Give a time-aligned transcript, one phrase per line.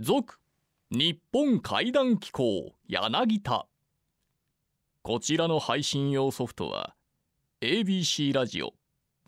[0.00, 0.38] 続
[0.92, 3.66] 日本怪談機構柳田。
[5.02, 6.94] こちらの配信用ソフトは
[7.62, 8.74] ABC ラジオ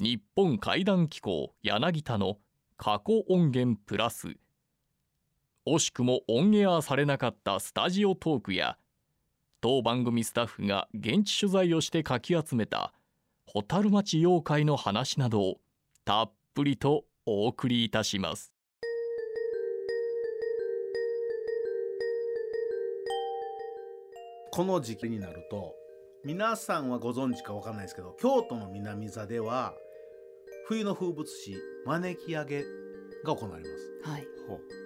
[0.00, 2.38] 日本怪談機構柳田の
[2.76, 4.36] 過去音源プラス。
[5.66, 8.78] 惜しくもオンエアされなかったスタジオトークや
[9.60, 12.92] 当番組スタッフが現地取材をしてかき集めた
[13.52, 15.60] 蛍町妖怪の話などを
[16.04, 18.52] たっぷりとお送りいたします。
[24.52, 25.74] この時期になると
[26.24, 29.74] 皆さんはご存知かわかんないですけど京都の南座では
[30.66, 32.64] 冬の風物詩招き上げ
[33.24, 33.68] が行われま
[34.04, 34.10] す。
[34.10, 34.26] はい。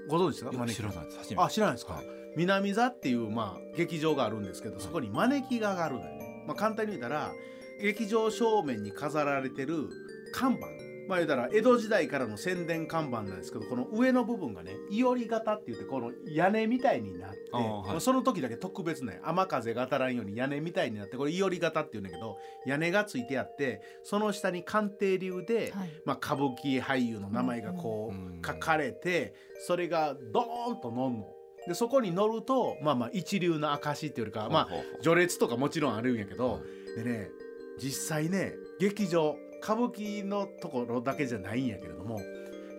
[0.09, 0.53] ご存知ですか？
[0.53, 1.19] 招き知らないです。
[1.19, 1.43] 初めて。
[1.43, 2.07] あ知らないですか、はい。
[2.37, 7.33] 南座っていうまあ劇場があるんですけどそこに招きがあるのよね、まあ、簡単に言ったら
[7.81, 9.89] 劇場正面に飾られてる
[10.33, 10.67] 看板
[11.09, 25.91] まあ言うたら江戸時代からの宣伝看板なんですけどこの上の部分がねいおり型って言ってこの屋根みたいになってはいまあその時だけ特別ね雨風が当たらんように屋根みたいになってこれいおり型って言うんだけど屋根がついてあってその下に鑑定流で、はい。
[26.05, 29.35] まあ、歌舞伎俳優の名前がこう、うん書かれて
[29.67, 31.27] それがドーンと乗んの。
[31.67, 34.69] でそこに乗るとまあまあ一流の証っていうよりかはまあ
[35.03, 36.61] 序列とかもちろんあるんやけど
[36.95, 37.31] でね
[37.79, 42.21] 実際ね劇場歌舞伎のところだけじゃないんやけれども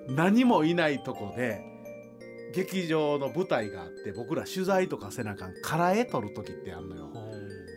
[0.07, 1.61] 何もいないとこで
[2.53, 7.09] 劇場の舞台があって僕ら取材とかせなあかん空絵撮る時ってあんのよ。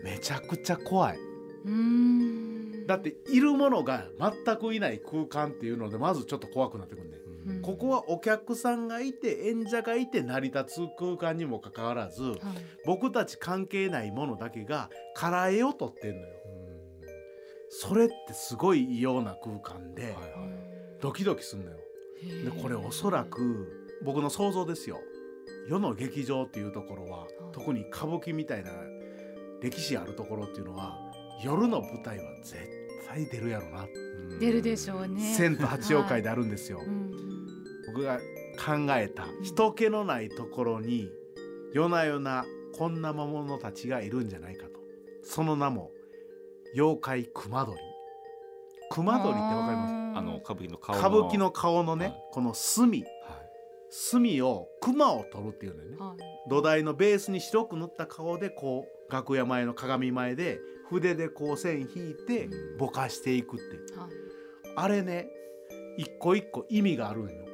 [0.05, 1.19] めちゃくちゃ怖い。
[1.65, 2.87] うーん。
[2.87, 7.09] だっているものが全くいない空間っていうのでまずちょっと怖くなってくる
[7.49, 7.63] ん。
[7.63, 12.37] ここはお客さんがいて演者がいて成り立つ空間にもかかわらずはい。
[12.85, 16.38] 僕たち関係ないものだけが空絵を撮ってんのよ
[17.69, 20.23] それってすごい異様な空間ではいはい。
[21.01, 21.77] ドキドキすんのよ。
[22.45, 24.99] でこれおそらく僕の想像ですよ。
[25.69, 28.71] 世の劇場っていうところは特に歌舞伎みたいな
[29.61, 30.99] 歴史あるところっていうのは
[31.43, 32.57] 夜の舞台は絶
[33.07, 33.85] 対出るやろな。
[33.85, 34.39] うん。
[34.41, 35.35] 出るでしょうね。
[35.35, 37.11] 千と八妖怪であるんですよ、うん。
[37.87, 38.19] 僕が
[38.59, 41.09] 考えた人気のないところに
[41.73, 42.45] 夜な夜な
[42.77, 44.81] こんな魔物たちがいるんじゃないかと。
[45.23, 45.91] その名も
[46.75, 47.79] 妖怪熊取
[48.91, 50.19] 熊取ってわかります？
[50.19, 52.15] あの歌舞伎の顔歌舞伎の顔のね、はい。
[52.33, 53.11] この墨はい
[53.91, 55.97] 墨を熊を取るっていうのよね。
[55.99, 56.49] はい。
[56.51, 60.59] 土台のベースに白く塗った顔でこう楽屋前の鏡前で
[60.89, 62.79] 筆でこう線引いてうん。
[62.79, 64.11] ぼかしていくってはい。
[64.77, 65.29] あれね
[65.97, 67.45] 一個一個意味があるのよ。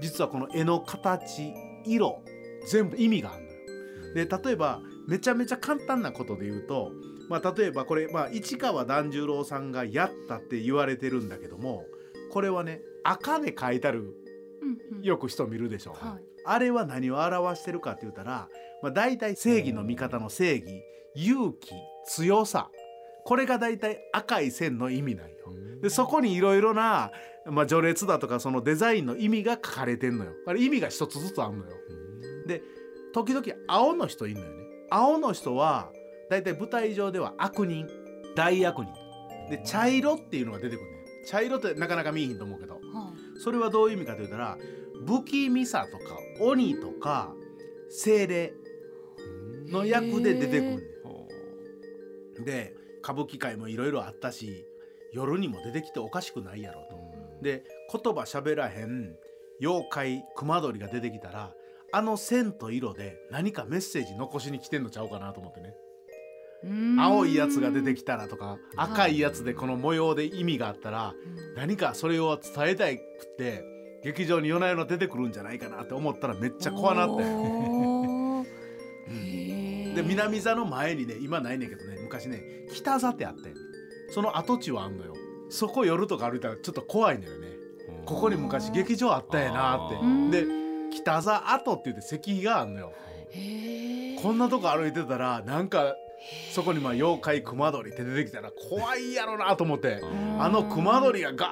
[0.00, 1.52] 実はこの絵の形
[1.84, 2.22] 色
[2.66, 4.26] 全部意味があるのよ。
[4.26, 6.92] で例えばめちゃめちゃ簡単なことで言うと、
[7.30, 11.84] まあ、例えばこれ、まあ、市川團十郎さんがやったって言われてるんだけども
[12.32, 16.24] これはね赤で書いてあるうんうんよく人見るでしょ、はい。
[16.44, 18.48] あれは何を表してるかって言ったら、
[18.82, 20.82] まあ、大体正義の味方の正義
[21.14, 21.70] 勇気
[22.06, 22.68] 強さ
[23.24, 25.36] これが大体赤い線の意味なんよ。
[25.80, 27.12] でそこにいろいろな、
[27.46, 30.32] まあ、序列だとかそのデザインの意味が書かれてんのよ。
[30.46, 31.72] あれ意味が一つずつあるのよ。
[32.46, 32.62] で
[33.14, 34.64] 時々青の人いるのよね。
[34.90, 35.92] 青の人は
[36.30, 37.86] 大体舞台上では悪人。
[38.36, 38.86] 大悪人。
[39.50, 40.98] で茶色っていうのが出てくるね。
[41.26, 42.74] 茶色ってなかなか見えひんと思うけど。
[42.74, 42.82] はい。
[43.40, 44.56] それはどういう意味かと言ったら
[45.06, 47.34] 不気味さとか鬼とか
[47.88, 48.52] 精霊
[49.68, 50.76] の役で出てく
[52.38, 54.64] るで歌舞伎界もいろいろあったし
[55.12, 57.00] 夜にも出てきておかしくないやろと。
[57.42, 59.16] で言葉喋らへん
[59.60, 61.52] 妖怪熊取が出てきたら
[61.92, 65.74] あの線と色で何かメッセージ残しに来てんのちゃうかなと思ってね
[66.98, 71.14] 青いやつが出てきたらとか赤いやつでこの模様で意味があったら
[71.56, 72.98] 何かそれを伝えたく
[73.38, 73.64] て
[74.02, 77.22] 劇場に夜な夜な出てくるんじゃないかなって思ったらめっちゃ怖なって。
[77.24, 79.94] うん。
[79.94, 82.40] で南座の前にね今ないねんけどね昔ね
[82.72, 83.52] 北座ってあって
[84.10, 85.14] その跡地はあんのよ。
[85.50, 87.48] そこ夜とか歩いたらちょっと怖いのよね。
[88.06, 89.96] ここに昔劇場あったんやなって。
[89.96, 90.46] あで
[90.92, 92.92] 北座跡って言って石碑があんのよ。
[94.22, 95.94] こんなとこ歩いてたらなんか
[96.52, 100.42] そこにまあ妖怪熊取って出てきたら怖いやろなと思ってうん。
[100.42, 101.46] あの熊取がガ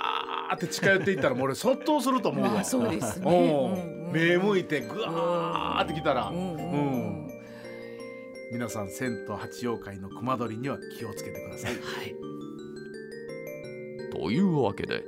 [0.52, 3.26] ーって近寄っていったらもう俺そっとすると思うわまあそうですね。
[3.26, 4.06] おううん。
[4.06, 4.12] うん。
[4.12, 6.28] 目向いてグワーってきたら。
[6.28, 6.36] うん。
[6.36, 6.52] うん。
[6.52, 6.76] う
[7.24, 7.28] ん。
[8.52, 11.72] 皆さん千と八妖怪の熊取には気をつけてください。
[11.72, 12.14] はい。
[14.10, 15.04] というわけで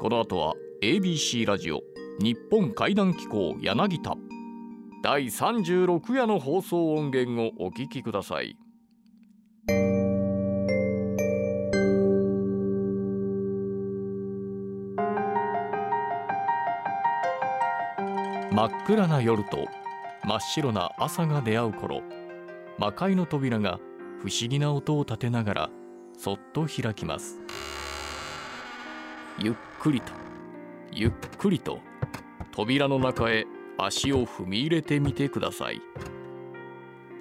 [0.00, 1.82] この後は ABC ラジオ
[2.20, 4.16] 日本怪談機構柳田。
[5.00, 8.56] 第36夜の放送音源をお聞きください
[18.58, 19.68] 真っ暗な夜と
[20.24, 22.02] 真っ白な朝が出会う頃
[22.76, 23.78] 魔界の扉が
[24.20, 25.70] 不思議な音を立てながら
[26.18, 27.38] そっと開きます。
[29.38, 30.12] ゆっくりと
[30.90, 31.78] ゆっくりと
[32.50, 33.46] 扉の中へ
[33.78, 35.80] 足を踏み入れてみてください。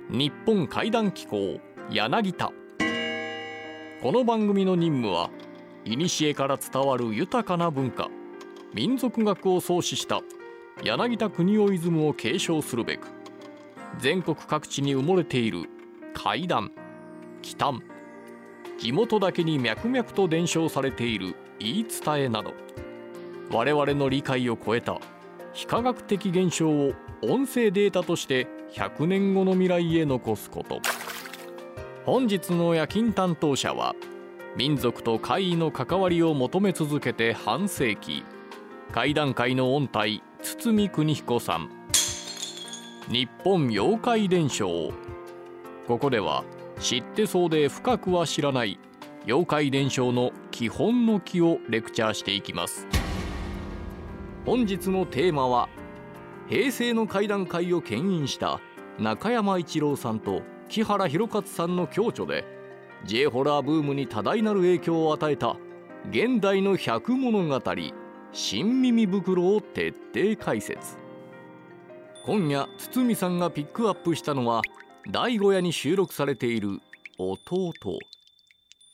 [0.09, 1.59] 日本怪談機構
[1.91, 2.51] 柳田。
[4.01, 5.29] この番組の任務は
[5.85, 8.09] 古から伝わる豊かな文化
[8.73, 10.23] 民族学を創始した
[10.83, 13.07] 柳田国夫イズムを継承するべく
[13.99, 15.69] 全国各地に埋もれている
[16.13, 16.71] 怪談
[17.41, 17.81] 奇談
[18.79, 22.53] 地元だけに脈々と伝承されている言い伝えなど
[23.51, 24.99] 我々の理解を超えた
[25.53, 30.81] 非科学的現象を音声データとして100年後の未来へ残すこと。
[32.05, 33.93] 本日の夜勤担当者は
[34.55, 38.23] 民族と怪異の関わりを求め続けて半世紀
[38.93, 40.23] 怪談界の音体
[40.55, 41.69] 堤邦彦さん。
[43.09, 44.93] 日本妖怪伝承。
[45.87, 46.45] ここでは
[46.79, 48.79] 知ってそうで深くは知らない
[49.25, 52.87] 妖怪伝承の基本の木をレクチャーしていきます。
[54.45, 55.67] 本日のテーマは
[56.47, 58.61] 平成の怪談界を牽引した
[58.97, 62.45] 中山一郎さんと木原博勝さんの共著で
[63.05, 65.57] J ホラーブームに多大なる影響を与えた
[66.09, 67.61] 現代の百物語。
[68.39, 70.95] 新耳袋を徹底解説。
[72.23, 74.61] 今夜堤さんがピックアップしたのは
[75.09, 76.79] 第五夜に収録されている
[77.17, 77.73] 「弟」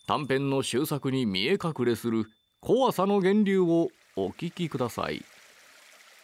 [0.07, 2.23] 短編の終作に見え隠れする
[2.61, 5.21] 怖さの源流をお聞きください。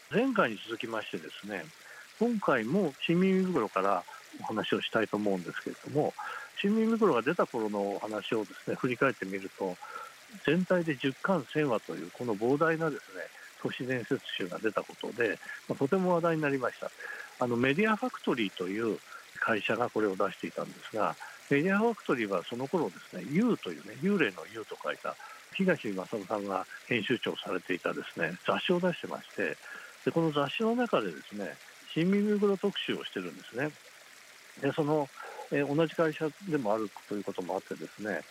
[0.09, 1.65] 前回に続きましてですね
[2.21, 4.01] 今回も新耳袋から
[4.39, 6.13] お話をしたいと思うんですけれども
[6.61, 9.75] 新耳袋が出た頃のお話をですね振り返ってみると
[10.45, 13.23] 全体で10巻1000話というこの膨大なですね
[13.61, 15.37] 都市伝説集が出たことで、
[15.67, 16.89] まあ、とても話題になりました。
[17.39, 18.99] あのメディアファクトリーという
[19.39, 21.15] 会社がこれを出していたんですが
[21.49, 25.15] メディアファクトリーはその頃ですね U というね幽霊の U と書いた
[25.53, 29.55] 東正さんが編集長されていたですね雑誌を出してまして
[30.05, 31.55] でこの雑誌の中でですね
[31.93, 33.71] 新耳袋特集をしてるんですね。
[34.61, 35.07] でその、
[35.51, 38.21] え、同じ会社でもあるということもあってですね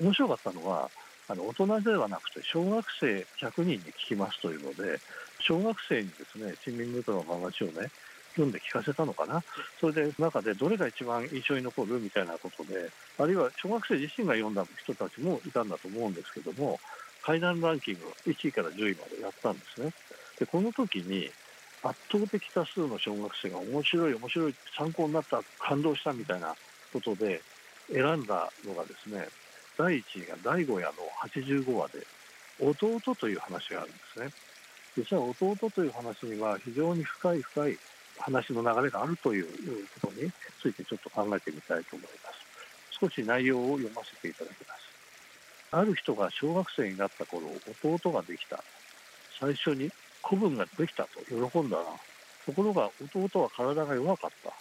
[0.00, 0.90] 面白かったのは
[1.28, 4.98] あの大人ではなくて小学生100人に聞きますというので
[5.40, 7.90] 小学生にですね新耳袋の話をね
[8.32, 9.42] 読んで聞かせたのかな。
[9.80, 16.78] それで中でどれが一番印象に残るみたいなことであるいは小学生自身が読んだ人たちもいたんだと思うんですけども
[17.22, 19.92] 階段ランキング1位から10位までやったんですね。
[20.38, 21.30] でこの時に
[21.82, 26.54] 圧倒的多数の小学生が面白い面白い参考になった感動したみたいな
[26.92, 27.40] ことで
[27.92, 29.28] 選んだのがですね
[29.78, 30.92] 第1位が第5夜の
[31.22, 32.06] 85話で
[32.60, 34.30] 弟という話があるんですね。
[34.96, 37.78] 実は弟という話には非常に深い深い
[38.18, 39.46] 話の流れがあるという
[40.00, 40.30] ことに
[40.60, 42.98] ついてちょっと考えてみたいと思います。
[43.00, 44.78] 少し内容を読ませていただきます。
[45.70, 47.46] ある人が小学生になった頃
[47.84, 48.64] 弟ができた。
[49.38, 49.92] 最初に
[50.22, 51.84] 子分ができたと喜んだな。
[52.44, 54.52] ところが弟は体が弱かった。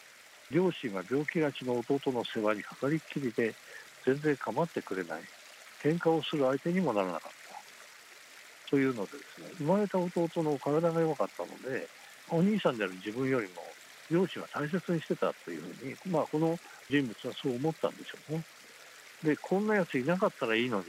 [0.52, 3.56] 両親は病気がちの弟の世話にかかりっきりで
[4.08, 5.22] 全然構ってくれない
[5.84, 7.32] 喧嘩をする相手にもならなかっ
[8.66, 11.88] たというのでですね生まれた弟の体が弱かったので
[12.30, 13.62] お兄さんである自分よりも
[14.10, 16.58] 両親は大切にしてたというふうに、まあ、この
[16.90, 18.44] 人物はそう思ったんでしょうね。
[19.24, 20.86] でこんなやついなかったらいいのに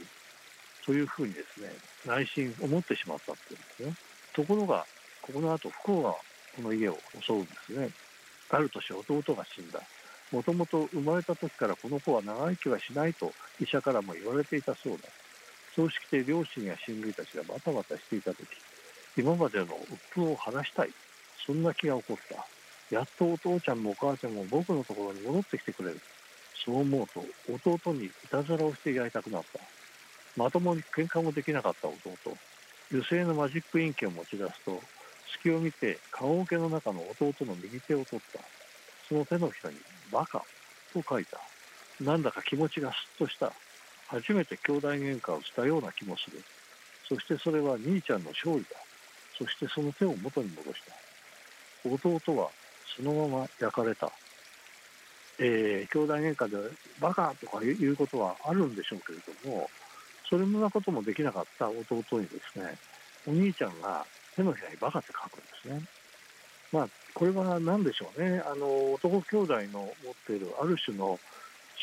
[0.85, 1.73] というふうにですね
[2.05, 3.93] 内心思ってしまったっていうんですね。
[4.33, 4.85] ところが
[5.21, 6.15] ここの後不幸が
[6.55, 7.89] この家を襲うんですね。
[8.49, 9.81] ある年弟が死んだ。
[10.31, 14.99] もともと生まれた時からこの子は長生きはしないと医者からも言われていたそうだ。
[15.75, 18.45] そうして両親や親類たちがバタバタしていた時
[19.17, 20.89] 今までの鬱憤を晴らしたい。
[21.45, 22.45] そんな気が起こった。
[22.95, 25.99] やっとお父ちゃんもお母ちゃんも僕のところに戻ってきてくれる。
[26.65, 27.23] そう思うと
[27.71, 29.59] 弟にいたずらをしてやりたくなった。
[30.35, 31.97] まともに喧嘩もできなかった弟。
[32.91, 34.81] 油性のマジックインキを持ち出すと
[35.39, 38.39] 隙を見て棺桶の中の弟の右手を取った。
[39.07, 39.77] その手のひらに
[40.11, 40.43] 「バカ」
[40.93, 41.39] と書いた。
[42.01, 43.51] なんだか気持ちがすっとした。
[44.07, 46.41] 初めて兄弟喧嘩をしたような気もする。
[47.07, 48.69] そしてそれは兄ちゃんの勝利だ。
[49.37, 51.89] そしてその手を元に戻した。
[51.89, 52.49] 弟は
[52.95, 54.11] そのまま焼かれた。
[55.39, 59.69] えー、兄弟喧嘩でバカとかいうことはあるんでしょうけれども、
[60.29, 62.77] それもなこともできなかった弟にですね、
[63.25, 65.98] お兄ちゃんが手のひらにバカって書くんですね。
[66.71, 68.41] まあ、これは何でしょうね。
[68.45, 71.19] あの、男兄弟の持っているある種の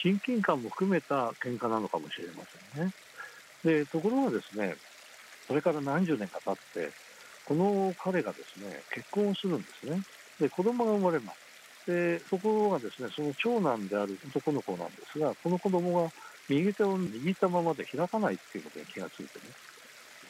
[0.02, 2.92] 親近感も含めた喧嘩なのかもしれませんね。
[3.64, 4.76] で、ところがですね、
[5.48, 6.92] それから何十年か経って、
[7.46, 10.02] この彼がですね結婚をするんですね
[10.40, 16.10] で子供が生まれますでところがですねその長男である男の子なんですがこの子供が
[16.48, 19.54] 右手を握ったままで開かないっていうことに気がついてね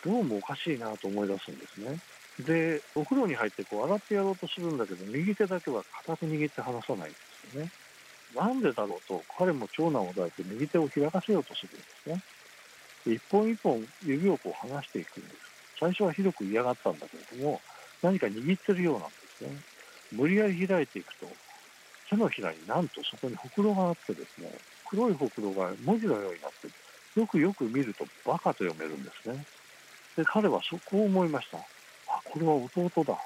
[0.04, 1.98] どうもおかしいなと思い出すんですね
[2.40, 7.18] でお風呂に入ってこう洗ってやろうとするんだけど右手だけは固く握って離さないんで
[7.50, 7.70] すよね。
[8.34, 12.22] なんでだろうと彼も長男を抱いて右手を開かせようとするんですね。
[13.06, 15.36] 一本一本指をこう離していくんです。
[15.78, 17.60] 最初はひどく嫌がったんだけれども
[18.02, 19.56] 何か握ってるようなんですね。
[20.12, 21.26] 無理やり開いていくと
[22.10, 24.50] 手のひらになんとそこにほくろがあってですね
[24.88, 26.68] 黒いほくろが文字のようになって
[27.18, 29.44] よくよく見るとバカと読めるんですね。
[30.16, 31.58] で彼はそこを思いました。
[32.36, 33.18] これは弟だ。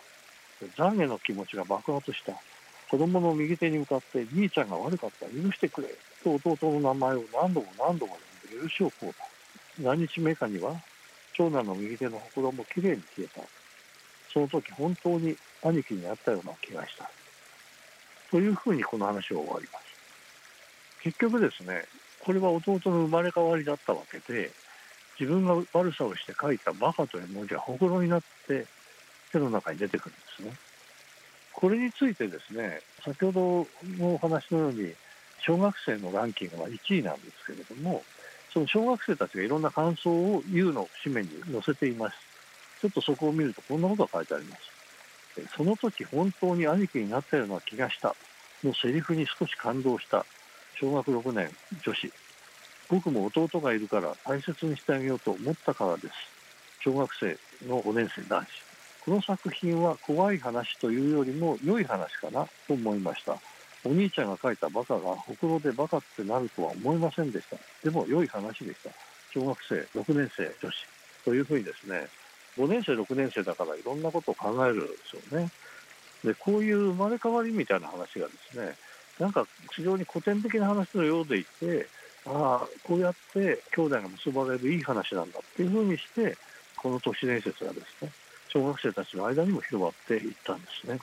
[0.76, 2.33] 懺悔の気持ちが爆発した。
[2.88, 5.26] 子供の右手に向かって兄ちゃんが悪かった。
[5.26, 5.88] 許してくれ。
[6.23, 8.17] と弟の名前を何度も何度も
[8.52, 10.81] 呼んで許しをこうだ何日目かには
[11.35, 13.45] 長男の右手のほくろもきれいに消えた。
[14.33, 17.11] その時本当に兄貴に会ったような気がした。
[18.31, 21.02] というふうにこの話は終わります。
[21.02, 21.83] 結局ですね
[22.21, 24.52] これは弟の生まれ変わりだったわけで
[25.19, 28.67] 自分が悪さをして書いたバカという文字がほくろになって
[29.33, 30.57] 手の中に出てくるんですね。
[31.53, 33.67] これについてですね先ほど
[33.99, 34.95] のお話のように
[35.41, 38.03] 小学生のランキングは1位なんですけれども
[38.53, 42.17] その小学生たちがいろんな感想を言うの紙面に載せています。
[42.81, 45.57] ちょっとそこを見るとこんなことが書いてあります。
[45.57, 48.17] その時本当に兄貴になったような気がした。
[48.65, 50.27] のセリフに少し感動した。
[50.79, 51.51] 小学6年
[51.85, 52.13] 女子。
[52.89, 56.15] 僕も弟がいるから大切にしてあげようと思ったからです。
[56.83, 58.70] 小学生の5年生男子。
[59.04, 63.37] この作品は怖い話というよりも良い話かなと思いました。
[63.85, 67.57] お兄ちゃんが書いたバカがほくろでバカってなるとは思いませんでした。
[67.83, 68.90] でも良い話でした。
[69.33, 70.87] 小学生6年生女子
[71.25, 72.09] というふうにですね
[72.59, 75.50] 5年生6年生だからいろんなことを考えるんですよね。
[76.25, 78.75] でこういう生まれ変わりみたいな話がですね
[79.19, 81.87] なんか非常に古典的な話のようでいて
[82.26, 86.37] ああこうやって兄弟が結ばれるいい話なんだっていうふうにして
[86.76, 88.11] この都市伝説がですね
[88.52, 90.99] 小学生たちの間にも広がっていったんですね。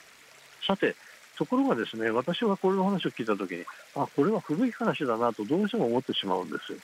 [0.66, 0.94] さて
[1.36, 3.64] ところがですね私はこれの話を聞いた時に
[3.94, 6.78] あこれは古い話だなとどうしても思ってしまうんですよ。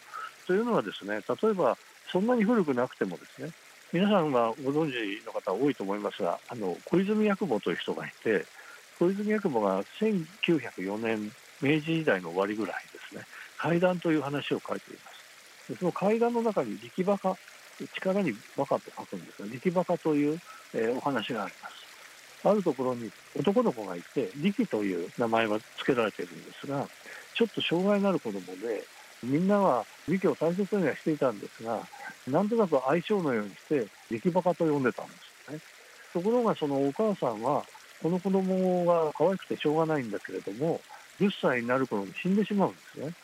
[0.47, 1.77] というのはですね例えば
[2.11, 3.51] そんなに古くなくてもですね
[3.93, 8.45] 皆さんはご存知の方多いと思いますがあの小泉八雲という人がいて
[8.99, 13.23] 小泉八雲が1904年明治時代の終わりぐらいですね
[13.59, 15.73] 階段という話を書いています。
[15.73, 17.37] でその階段の中に力馬鹿
[17.81, 20.41] 力にバカと書くんですが力馬鹿という、
[20.75, 21.85] えー、お話があります。
[22.47, 26.87] あるところに男の子がいて力という名前が付けられているんですが
[27.35, 28.85] ちょっと障害のある子供で
[29.23, 31.81] みんなは力を大切にはしていたんですが
[32.29, 35.13] なんとなく相性のようにして力バカと呼んでたんで
[35.47, 35.59] すね。
[36.13, 37.65] ところがそのお母さんは
[38.03, 40.81] この子供が可愛くてしょうがないんだけれども
[41.19, 43.15] 10歳になる頃に死んでしまうんですね。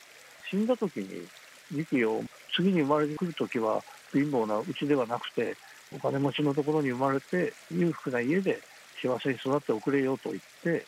[0.50, 1.28] 死んだ時に
[1.70, 2.24] 力を
[2.56, 5.56] 次に生まれてくる時は貧乏なうちではなくて
[5.94, 8.60] お金持ちのところに生まれて裕福な家で
[9.02, 10.86] 幸せに育っておくれよと言って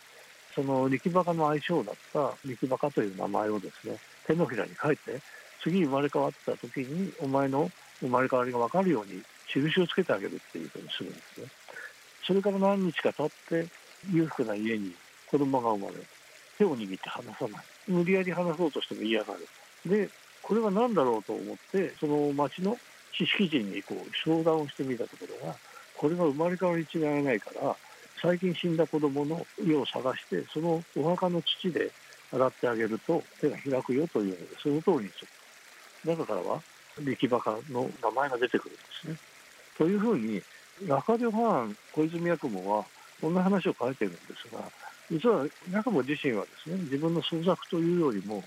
[0.55, 5.21] その力バカの愛称だった力バカという名前をですね手のひらに書いて
[5.63, 11.47] 次生まれ変わった時にお前の生まれ変わりが分かるように印をつけてあげるっていうふうにするんですね。
[12.27, 13.69] それから何日か経って
[14.11, 14.93] 裕福な家に
[15.31, 15.95] 子供が生まれ
[16.59, 17.65] 手を握って離さない。
[17.89, 19.49] 無理やり離そうとしても嫌がる。
[19.91, 20.09] で
[20.43, 22.77] これは何だろうと思ってその町の
[23.17, 25.55] 知識人にこう相談をしてみたところが
[25.97, 27.77] これは生まれ変わり違いないから
[28.21, 31.91] 最近死んだ子供の家を探してそのお墓の土で
[32.33, 35.21] 洗ってあげると手が開くよというのでその通りにす
[36.07, 36.63] る中からは
[37.01, 39.17] 力馬鹿の名前が出てくるんですね。
[39.79, 40.43] というふうに
[40.87, 42.85] 中条藩小泉八雲は
[43.21, 44.61] こんな話を書いてるんですが
[45.11, 48.43] 実は八雲自身はですね自分の創作というよりも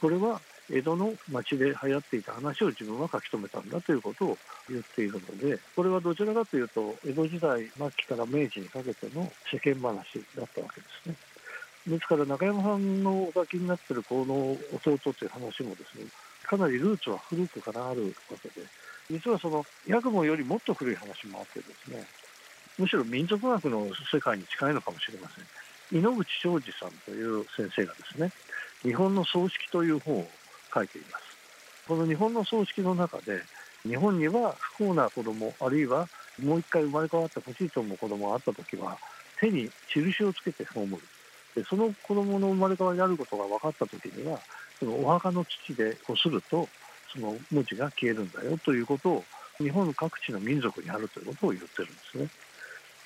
[0.00, 9.94] これは江戸の町で流行っていた話を自分は書き留めたんだということを言っているのでこれはどちらかというと江戸時代末期から明治にかけての世間話
[10.36, 11.16] だったわけですね。
[11.86, 16.06] ですから中山さんのお書きになってるこの弟という話もですね
[16.42, 18.66] かなりルーツは古くからあるわけで
[19.08, 22.04] 実はその八雲よりもっと古い話もあってですね
[22.76, 28.32] むしろ民族学の世界に近いのかもしれません井ノ口昌司さんという先生がですね
[28.82, 30.28] 日本の葬式という本を
[30.72, 31.24] 書いています
[31.88, 33.42] この日本の葬式の中で
[33.84, 36.08] 日本には不幸な子供あるいは
[36.42, 38.98] もう一回生まれ変わってほしいと思う子供があった時は
[39.40, 40.98] 手に印をつけて葬る
[41.54, 44.38] でその子供の生まれ変わりであることが分かった時には
[44.78, 46.68] そのお墓の土でこすると
[47.12, 49.24] その文字が消えるんだよということを
[49.58, 52.28] 日本各地の民族にあるということを言ってるんですね。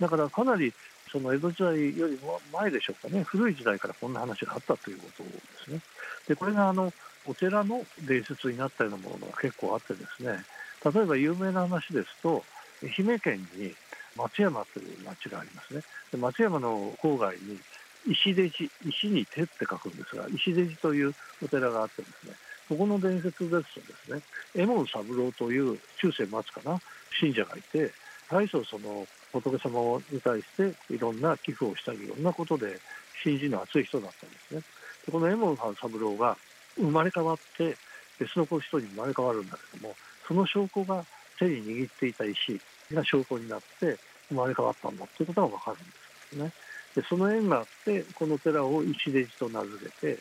[0.00, 0.72] だからかなり
[1.12, 5.30] その江戸時代よりも前でしょうかね、古い時代からこんな話があったということで
[5.64, 5.80] すね。
[6.28, 6.92] で、これがあの
[7.26, 10.44] お寺の伝説になったようなものが結構あってですね、
[10.84, 12.44] 例えば有名な話ですと、
[12.82, 13.74] 愛媛県に
[14.16, 15.82] 松山という町がありますね。
[16.10, 17.58] で松山の郊外に
[18.06, 22.34] 石出寺、石に手って書くんですが、石出寺というお寺があってですね、
[22.68, 24.22] そこの伝説ですとですね、
[24.54, 26.80] 右衛門三郎という中世末かな、
[27.18, 27.92] 信者がいて、
[28.30, 32.78] 大層その仏様に対していろんな寄付をしたり、いろんなことで
[33.22, 34.62] 信心の厚い人だったんですね。
[35.06, 36.36] でこの右衛門三郎が
[36.80, 37.76] 生まれ変わって
[38.18, 39.94] 別の人に生まれ変わるんだけども、
[40.26, 41.04] その証拠が
[41.38, 42.60] 手に握っていた石
[42.92, 45.84] が証拠になって生まれ変わったんだということが分かるんで
[46.30, 46.52] すよね。
[46.94, 50.18] でその縁があってこの寺を石出寺と名付けて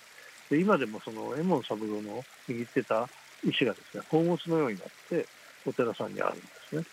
[0.50, 3.08] で今でもその右衛門三郎の握ってた
[3.44, 5.26] 石がですね宝物のようになって
[5.66, 6.84] お寺さんにあるんですね。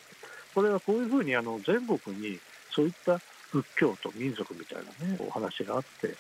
[0.55, 2.39] これはこういうふうにあの全国に
[2.71, 3.21] そういった
[3.53, 6.15] 仏教と民族みたいなねお話があって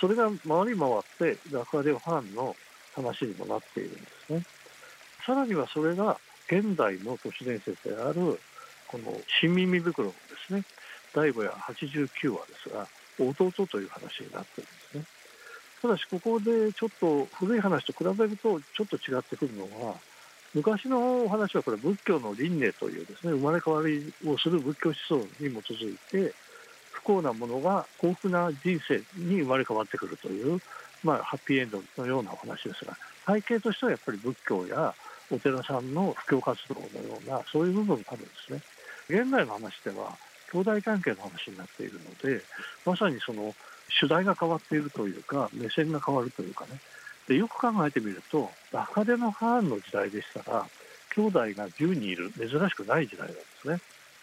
[0.00, 2.54] それが回り回って楽アレオ藩の
[2.94, 4.42] 話にもなっているんですね。
[5.24, 6.18] さらにはそれが
[6.50, 8.40] 現代の都市伝説である
[8.88, 10.64] この新耳袋のですね
[11.14, 12.86] 第5や89話ですが
[13.18, 15.04] 弟という話になってるんですね
[15.82, 19.94] ただしここでちょっと古い話と比べるとちょっと違ってくるのは
[20.54, 26.34] 昔のお話はこれ仏教の輪廻というですね生まれ変わりをする仏教思想に基づいて
[26.90, 30.60] 不幸なものが幸福な人生に生まれ変わってくるという、
[31.02, 34.94] まあ、ハッピーエンドのようなお話ですが背景としてはやっぱり仏教や
[35.30, 38.60] お寺さんの布教活動のようなそういう部分があるんですね。
[39.08, 40.16] 現代の話では
[40.52, 42.42] 兄弟関係の話になっているので
[42.84, 43.54] まさにその
[43.88, 46.80] 主題が変わっているというか目線が変わるというかね
[47.28, 50.66] でよく考えてみると中出の藩の時代でしたら
[51.14, 53.80] 兄弟が10人いる珍しくない時代なんですね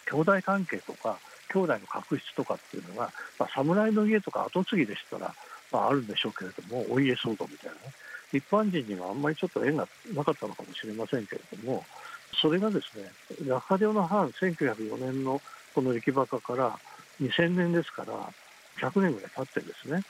[0.09, 1.17] 兄弟関係とか
[1.53, 5.33] 兄弟の確執とかっていうのが、まあ、侍の家とか跡継ぎでしたら、
[5.71, 7.93] まあ、あるんでしょうけれどもお家騒動みたいなね。
[8.33, 11.85] 一般人にはあんまりちょっと縁がなかったのかもしれませんけれども
[12.41, 13.09] それがですね
[13.47, 15.41] ラカデオの藩1904年の
[15.73, 16.77] この歴馬化から
[17.21, 18.13] 2000年ですから
[18.89, 20.03] 100年ぐらい経ってですね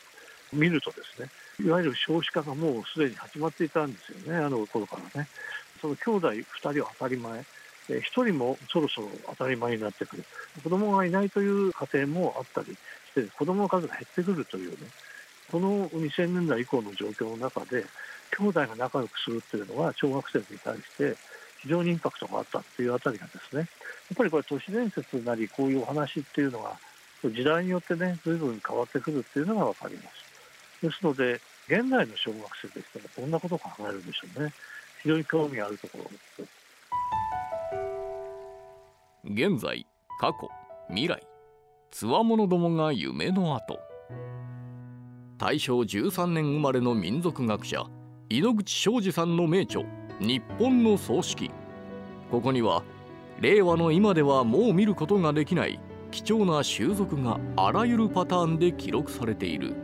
[0.52, 1.30] 見るとですね
[1.64, 5.28] いわゆる少子化がもうすでに始まっていたんですよねあの頃からね。
[5.82, 7.44] その兄弟2人は当たり前。
[7.90, 10.26] 1人もそろそろ当たり前になってくる。
[10.62, 12.78] 子供がいないという家庭もあったりし
[13.14, 14.78] て子供の数が減ってくるというね
[15.52, 17.86] この2000年代以降の状況の中で
[18.38, 21.16] 兄弟が仲良くするっていうのは小学生に対して
[21.62, 23.68] 非常にインパクトがあったっていうあたりがですねやっ
[24.18, 26.78] ぱりこれ都市伝説なりこういうお話っていうのが
[27.24, 30.28] 時代によってね随分変わってくるっていうのが分かります。
[30.82, 34.54] ですので現代の小学生でしたらどんなことを考えるんでしょうね。
[35.02, 36.68] 非常に興味あるところです。
[39.26, 39.86] 現在
[40.20, 40.50] 過去
[40.90, 41.22] 未来
[41.92, 43.80] つわものどもが夢の後。
[45.38, 47.86] 大正13年生まれの民族学者
[48.30, 49.84] 井ノ口昌司さんの名著
[50.20, 51.52] 「日本の葬式」
[52.32, 52.84] ここには
[53.40, 59.76] 令和の今ではもう見ることができない貴重な習俗があらゆるパターンで記録されている。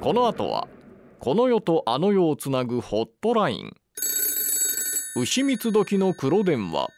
[0.00, 0.66] この後は
[1.18, 3.72] この世とあの世をつなぐホットライン。
[5.16, 6.88] 牛蜜時の黒電話。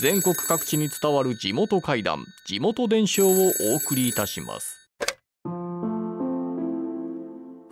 [0.00, 4.79] 全国各地に伝わる地元怪談地元伝承をお送りいたします。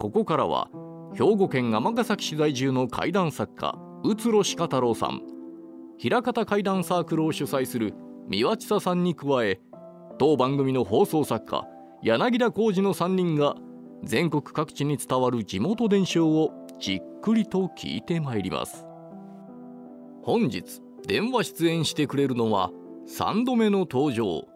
[0.09, 0.71] ここからは
[1.13, 5.21] 兵庫県尼崎市在住の怪談作家宇津呂鹿太郎さん
[5.99, 7.93] 平方怪談サークルを主催する
[8.27, 9.61] 三輪千佐さんに加え
[10.19, 11.69] 当番組の放送作家
[12.03, 13.57] 柳田浩二の3人が
[14.03, 18.87] 全国各地に伝わる地元伝承をじっくりと聞いてまいります。
[20.23, 22.71] 本日電話出演してくれるのは
[23.09, 24.49] 3度目の登場。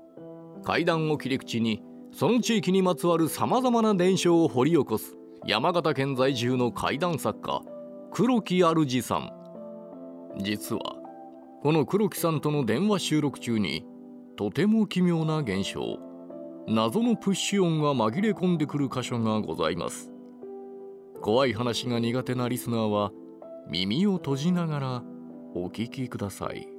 [0.64, 7.62] 怪談を切り口にその地域にまつわるさまざまな伝承を掘り起こす山形県在住の怪談作家
[8.12, 9.30] 黒木主さん。
[10.38, 10.82] 実は
[11.62, 13.84] この黒木さんとの電話収録中に
[14.36, 15.98] とても奇妙な現象
[16.68, 20.12] 謎のプッシュ音が紛れ込んでくる箇所がございます。
[21.20, 23.10] 怖い話が苦手なリスナーは
[23.68, 25.02] 耳を閉じながら
[25.54, 26.71] お聞きください。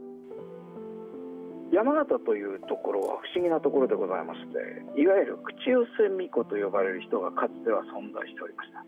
[1.74, 8.86] 山形というところは不思議なところでございましていわゆる口寄せ巫女と呼ばれる人がかつては存在しておりました。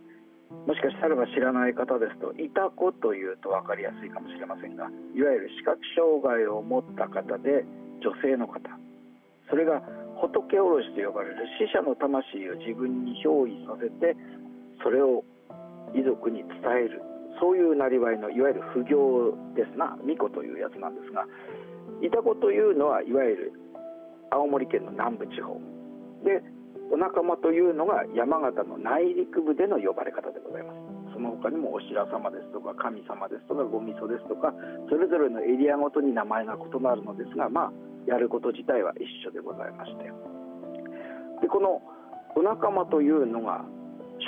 [0.69, 4.85] もしかしたらば知らない方ですといた子というと分かりやすいかもしれませんが
[5.17, 7.65] いわゆる視覚障害を持った方で
[8.05, 8.61] 女性の方。
[9.49, 9.81] それが
[10.21, 14.13] 仏おろしと呼ばれる死者の魂を自分に憑依させて
[14.85, 15.25] それを
[15.97, 17.01] 遺族に伝える。
[17.41, 21.25] そういうなりわいのいわゆる不行ですな巫女というやつなんですが
[22.01, 23.53] いた子というのはいわゆる
[24.31, 25.59] 青森県の南部地方。
[26.23, 26.41] で
[26.91, 30.79] お仲間というのが山形の内陸部での呼ばれ方でございます。
[31.13, 34.53] その他にもお白様ですとか神様ですとかごみそですとか
[34.89, 37.71] それぞれのエリアごとに名前が異なるのですがまあ
[38.05, 40.11] やること自体は一緒でございまして。
[41.41, 41.81] でこの
[42.35, 43.63] お仲間というのが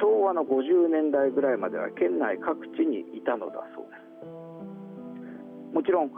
[0.02, 5.76] 昭和の50年代ぐらいまでは県内各地にいたのだそうです。
[5.76, 6.12] もちろん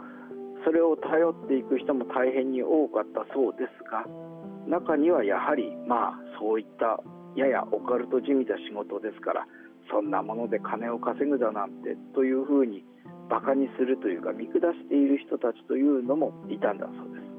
[0.64, 4.04] それを頼っていく人も大変に多かったそうですが
[4.68, 7.00] 中にはやはりまあそういった
[7.36, 9.46] ややオカルトじみた仕事ですから
[9.90, 12.84] そんなもので金を稼ぐだなんてというふうに
[13.28, 17.30] バカにするというか見下している人たちというのもいたんだそうです。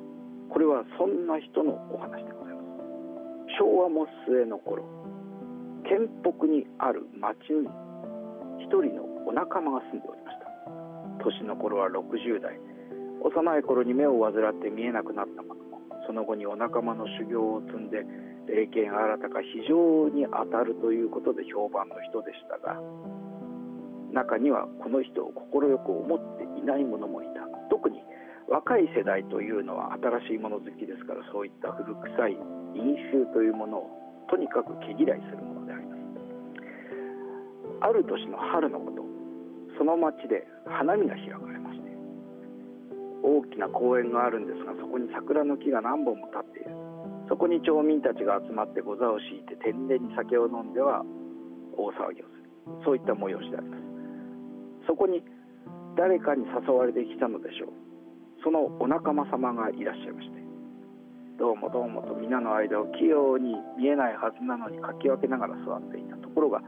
[0.50, 3.60] これはそんな人のお話でございます。
[3.60, 4.84] 昭和も末の頃
[5.84, 7.68] 県北にある町に
[8.64, 10.48] 一人のお仲間が住んでおりました。
[11.24, 12.71] 年の頃は60代。
[13.24, 15.62] 幼い頃に目を患って見えなくなったもの。
[15.62, 15.72] の
[16.08, 18.06] その後にお仲間の修行を積んで
[18.48, 22.82] 霊剣新たか非常に当たるということで評判の人でしたが
[24.12, 27.48] 中にはこの人を快く思っていない者もいた。
[27.70, 28.04] 特に
[28.50, 29.94] 若い世代というのは
[30.28, 32.34] 新しいもの好きですからそういった古臭い
[32.76, 33.90] 飲酒というものを
[34.30, 36.02] とにかく毛嫌いするものであります。
[37.80, 39.02] ある年の春のこと。
[39.78, 41.61] その町で花見が開かれ
[43.24, 46.72] 大きな公園があるんですがそこに桜の木が何本も立っている。
[47.30, 51.06] そこに町民たちが集まってご座を敷いて天然に酒を飲んでは
[51.78, 52.50] 大騒ぎをする。
[52.84, 53.84] そういった催しであります。
[54.88, 55.24] そこに
[55.96, 57.70] 誰かに誘われてきたのでしょう。
[58.44, 60.42] そのお仲間様がいらっしゃいまして。
[61.42, 66.62] どうもどうもと皆の間を器用に見えないはずなのにかき分けながら座っていたところが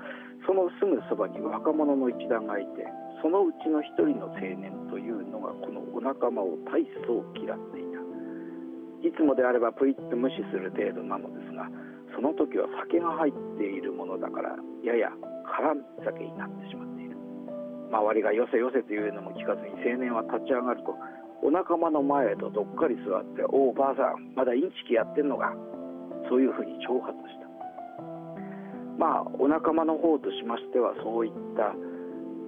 [0.47, 2.89] そのすぐそばに若者の一団がいて
[3.23, 9.07] そのうちの一人の青年というのがこのお仲間を大層嫌っていた。
[9.07, 11.71] いつもであればプイッと無視する程度なのですが
[12.15, 15.07] その時は酒が入っているものだからやや
[15.47, 17.15] 絡み酒になってしまっている。
[17.91, 20.91] 周りがよせよせというのも聞かずに青年は立ち上がると
[21.41, 25.55] お仲間の前へとどっかり座って「おおばあさんまだインチキやってんのか」
[26.27, 27.47] そういうふうに挑発した。
[28.97, 31.73] まあお仲間の方としましてはそういった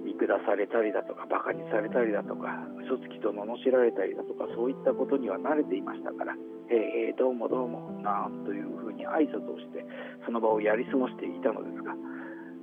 [0.05, 6.37] 見下されたりだとかバカにされたりだとか嘘つきと罵られたりだとかそういったことには慣れていましたから
[6.69, 9.83] 「へえへえどうもどうも」なんというふうに挨拶をして
[10.23, 11.95] その場をやり過ごしていたのですが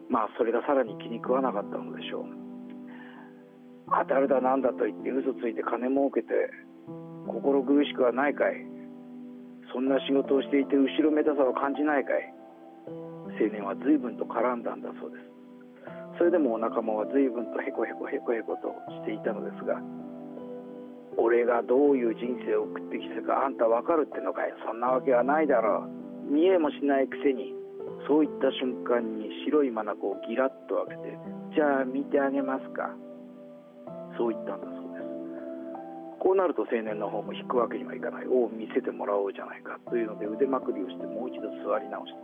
[0.09, 2.43] まあそれがさらに気に食わなかったのでしょう。
[3.91, 6.51] 当たるだなんだと言って嘘ついて金儲けて
[7.27, 8.67] 心苦しくはないかい。
[9.73, 12.35] そんな仕事をしていて後ろめたさを感じないかい。
[13.41, 15.32] 青年は随分と絡んだんだそうです。
[16.19, 19.81] それでもお仲間は随分とへこへこへこへことしていたのですが
[21.17, 24.55] 俺がどういう人生を送ってきたかあんたわかるってのかい。
[24.65, 26.33] そんなわけはないだろう。
[26.33, 27.53] 見えもしないくせに
[28.09, 31.19] そういった瞬間に白い眼をギラッと開けて
[31.55, 32.89] じゃあ見てあげますか。
[34.17, 35.07] そう言ったんだそうです。
[36.19, 38.27] こうなると青年の方も引くわけにはいかない。
[38.27, 39.79] を見せてもらおうじゃないか。
[39.91, 42.19] というので腕まくりをしてもう一度座り直した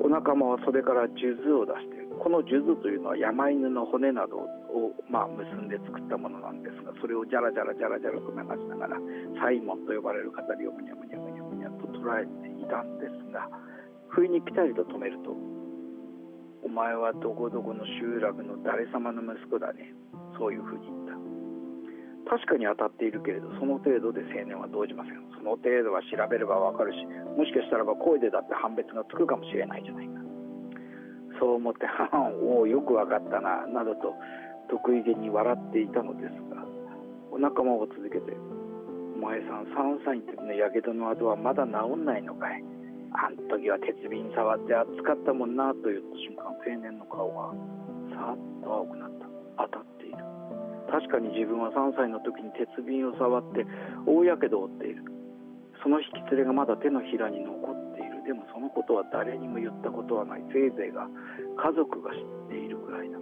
[0.00, 8.96] お仲間は袖から数珠を出してこの数珠というのは山犬の骨などを、まあ、結んで作ったものなんですがそれをじゃらじゃらじゃらじゃらと流しながら
[9.40, 13.48] サイモンと呼ばれる語りをむにゃむにゃむにゃむにゃと捉えていたんですが
[14.08, 15.34] 不意にピタリと止めると
[16.64, 19.94] 「お前はどこどこの集落の誰様の息子だね」
[20.38, 21.18] そういうふうに言った。
[22.28, 25.16] 確かに当たっているけれどその程度で青年は動じません。
[25.32, 26.98] その程度は調べればわかるし
[27.36, 30.27] もしかしたらば声でだって判別がつくかもしれないじゃないか。
[31.38, 31.86] そう思って
[32.42, 34.14] 「おおよくわかったな」などと
[34.68, 36.64] 得意げに笑っていたのですが
[37.30, 38.36] お仲間を続けて
[39.16, 42.64] 「お前さん3歳の時のやけどの跡はまだ治んないのかい。
[43.10, 47.54] あん時は鉄瓶触って熱かったもんな」と言った瞬間青年の顔が
[48.14, 49.26] さっと青くなった。
[49.58, 50.18] 当たっている。
[50.90, 53.66] 確かに自分は3歳の時に鉄瓶を触って
[54.06, 55.02] 大やけどを負っている。
[55.82, 57.77] その引き連れがまだ手のひらに残っ
[58.28, 60.44] でもそのことは誰にも言ったことはない。
[60.52, 61.08] せいぜいが
[61.56, 63.16] 家族が知っているくらいだ。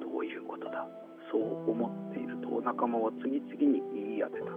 [0.00, 0.88] どういうことだ。
[1.28, 4.48] そう思っているとお仲間は次々に言い当てた。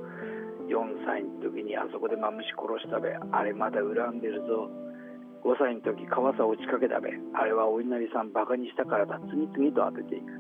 [0.71, 3.11] 4歳の時にあそこでマムシ殺したべ。
[3.11, 4.71] あれまだ恨んでるぞ。
[5.43, 7.11] 5歳の時川さ落ちかけたべ。
[7.35, 9.19] あれはお稲荷さんバカにしたからだ。
[9.27, 10.31] 次々と当てていく。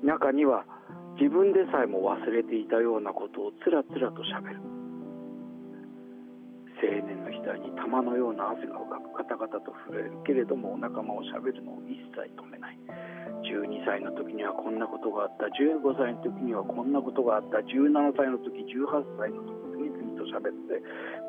[0.00, 0.64] 中には
[1.20, 4.73] 自分でさえも忘れていたようなことをつらつらとしゃべる。
[6.82, 12.78] 青年の額に玉のような汗が浮かくカタカタと震えるけれどもお仲間をしゃべるのを一切止めない。
[13.44, 15.46] 12歳の時にはこんなことがあった。
[15.52, 17.58] 15歳の時にはこんなことがあった。
[17.58, 20.80] 17歳の時18歳の時次々と喋って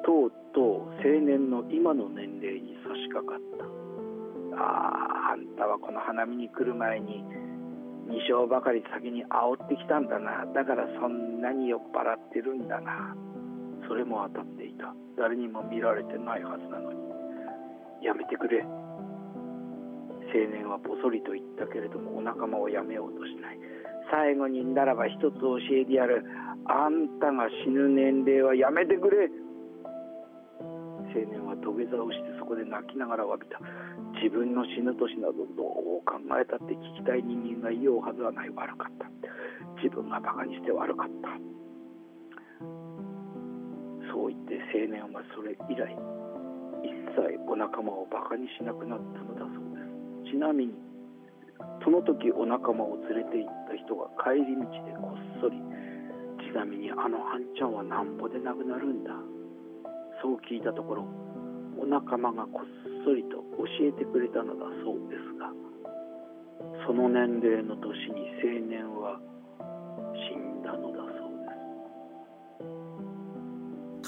[0.06, 3.66] とうとう青年の今の年齢に差し掛かった。
[4.56, 7.24] あああんたはこの花見に来る前に
[8.08, 10.46] 2升ばかり先に煽ってきたんだな。
[10.54, 13.16] だからそんなに酔っ払ってるんだな。
[13.88, 14.93] それも当たっていた。
[15.17, 17.00] 誰にも見られてないはずなのに。
[18.02, 18.62] やめてくれ。
[18.62, 23.60] 青年はぼそりと言ったけれどもお仲間をやめようとしない。
[24.12, 26.26] 最後にならば一つ教えてやる。
[26.65, 29.30] あんたが死ぬ年齢はやめてくれ。
[31.15, 33.60] 青年は土下座をしてそこで泣きながら詫びた。
[34.21, 38.50] 自分の死ぬ年などどう考えたって聞きたい人間が言おうはずはない。
[38.50, 39.08] 悪かった。
[39.82, 41.30] 自分がバカにして悪かった。
[44.15, 45.91] そう言って青年はそれ以来
[46.88, 50.32] 一切お仲間をバカにしなくなったのだそうです。
[50.32, 50.73] ちなみに
[51.84, 55.60] その時お仲間を連れて行った人が帰り道でこっそり
[56.47, 59.12] ちなみにあの半ちゃんはなんぼでなくなるんだ
[60.23, 61.04] そう聞いたところ
[61.78, 62.65] お仲間がこっ
[63.04, 65.51] そりと教えてくれたのだそうですが
[66.88, 69.19] その年齢の年に青年は
[70.15, 71.25] 死んだのだそうです。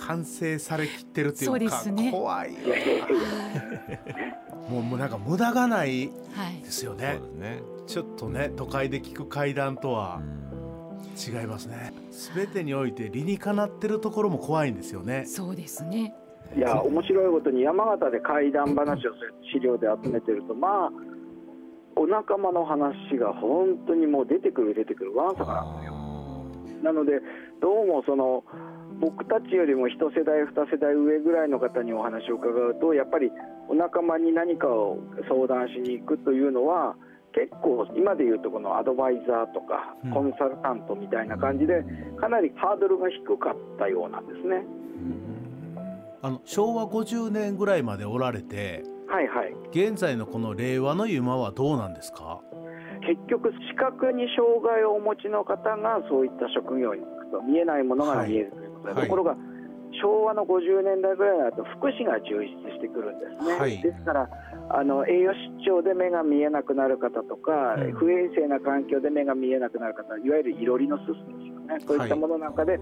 [0.08, 2.12] 完成されきってるっていうそうでかすね。
[2.12, 2.52] 怖い
[4.70, 7.20] もう もうなんか無駄がないはいですよね。
[7.20, 10.22] ですねちょっとね都会で聞く階段とは
[11.18, 11.94] 違いますね。
[12.36, 15.26] 全てにおいて理にかなってるところも怖いんですよね。
[15.26, 16.16] そうですね。
[16.56, 20.92] いや面白いことに山形で怪談話をする資料で集めてるとまあ
[21.98, 25.18] お仲間の話が本当にもう出てくる出てくる。
[25.18, 26.84] わんさかなんですよ。
[26.84, 27.20] なので
[27.60, 28.44] どうもその
[29.00, 33.32] 僕たちよりも一世代二世代上ぐらいの方にお話を伺うとやっぱり
[33.70, 34.98] お仲間に何かを
[35.30, 36.96] 相談しに行くというのは
[37.34, 40.12] 結構今でいうとこのアドバイザーとかうん。
[40.12, 41.84] コンサルタントみたいな感じで
[42.20, 44.64] かなりハードルが低かったようなんですね。
[46.24, 49.54] あの昭和50年ぐらいまでおられてはいはい。
[49.72, 52.42] 現在のこの令和の今はどうなんですか？
[53.08, 58.52] 結局視覚に障害をお持ちの方がそういった職業に就くと見えないものが見える。
[58.52, 59.36] といところが
[60.02, 63.82] 昭和の50年代ぐらいになると福祉が充実してくるんですね、はい。
[63.82, 64.30] ですから
[64.70, 67.92] あの栄養失調で目が見えなくなる方とか、うん。
[67.94, 71.80] 不衛生な環境で目が見えなくなる方いわゆるいろりのすすですよね。
[71.86, 72.78] そういったものなんかで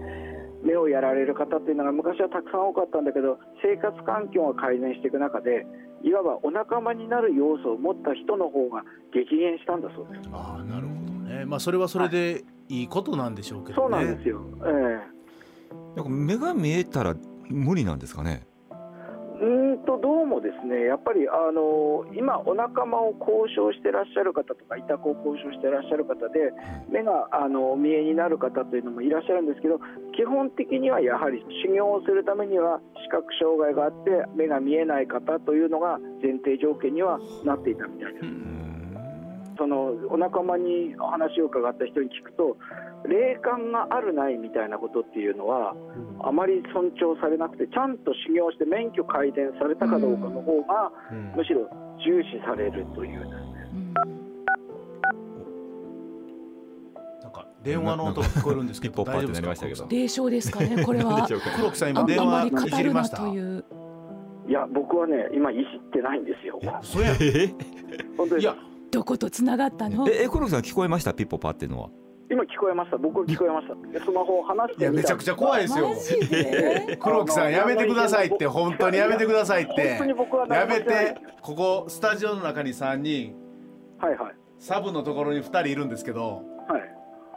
[0.62, 5.66] 目をやられる方っていうのが昔はたくさん多かったんだけど生活環境が改善していく中で
[6.02, 8.82] いわばお仲間になる要素を持った人の方が
[9.12, 10.28] 激減したんだそうです。
[10.32, 11.44] ああなるほどね。
[11.44, 14.42] まあそれはそれでいいことなんでしょうけそうどねなんですよ。
[14.64, 15.15] ええ
[15.96, 17.16] なんか目が見えたら
[17.48, 18.46] 無理なんですかね？
[19.40, 26.52] うーんとどうもですねやっぱりあの今お仲間を交渉してらっしゃる方とか委託を交渉してらっしゃる方で
[26.88, 29.78] 目があの見えになる方というのもいらっしゃるんですけど
[30.16, 38.55] 基本的にはやはり修行をするためには視覚障害があって目が見えない方というのが前提条件にはなっていたみたいです。
[39.58, 42.56] そのお仲間に話を伺った人に聞くと
[43.08, 45.74] 霊感があるないみたいなことっていうのは
[46.20, 51.32] あまり尊重されなくてちゃんと修行して免許改善されたかどうかの方がうん。
[51.36, 51.68] むしろ
[52.04, 53.20] 重視されるという。
[53.20, 53.36] ですね
[53.72, 53.94] うん
[57.22, 59.40] なんか電話の音が聞こえるんですけど大丈夫ですか？
[59.40, 59.86] なりましたけど。
[59.88, 61.26] 霊障ですかねこれは。
[61.26, 63.16] 黒木さんあ今電話いじりました。
[63.18, 63.26] と
[64.48, 66.58] いや僕はね今いじってないんですよ。
[66.82, 67.12] そうや。
[67.20, 67.48] え
[68.16, 68.54] 本当にいや
[68.90, 70.08] どことつながったの？
[70.08, 71.12] ええ黒木さん聞こえました？
[71.14, 71.88] ピッポパっていうのは。
[72.28, 72.96] 今聞こえました。
[72.98, 73.74] 僕聞こえました。
[73.92, 75.90] でスマホを離しいてみたやめちゃくちゃ怖いですよ。
[77.00, 79.90] 黒木さんやめてくださいって本当にやめてくださいって。
[79.90, 83.34] 本当に僕はやめてここスタジオの中に3人
[83.98, 84.34] はいはい。
[84.58, 86.82] サブのところに2人いるんですけどはい。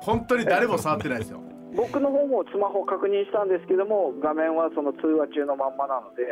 [0.01, 1.41] 本当に誰も触ってないですよ
[1.75, 6.23] 僕の方もスマホを確認したんですけども画面はその通話中のまんまなので。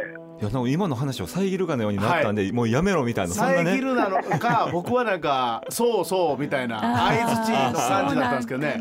[0.42, 3.78] いやなんか今の話を遮るかのようになったんで、もうやめろみたいな遮ね。
[3.78, 8.78] るなのか 僕はなんかそうそうみたいな相づちの感じだったんですけどね。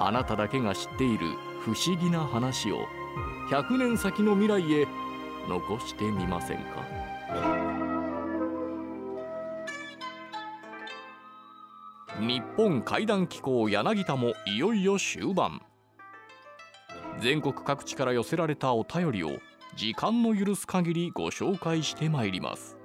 [0.00, 1.26] あなただけが知っている
[1.60, 2.86] 不思議な話を
[3.50, 4.86] 100年先の未来へ
[5.48, 6.64] 残してみませんか？
[12.20, 15.62] 日本怪談機構柳田もいよいよ終盤。
[17.20, 19.38] 全国各地から寄せられたお便りを
[19.76, 22.76] 時間の許す限りご紹介してまいります。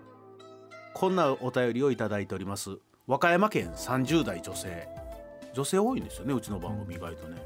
[0.93, 2.78] こんなお便りをいただいております。
[3.08, 4.88] 和歌山県30代女性。
[5.54, 7.38] 女性多いんですよねうちの番組意外とね。